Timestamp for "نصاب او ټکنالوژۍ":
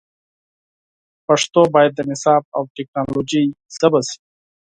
2.09-3.45